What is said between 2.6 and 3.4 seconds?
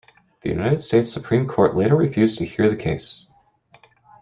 the case.